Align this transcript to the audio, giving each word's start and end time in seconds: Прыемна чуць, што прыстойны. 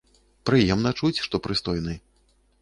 Прыемна 0.49 0.93
чуць, 1.01 1.21
што 1.27 1.41
прыстойны. 1.49 1.95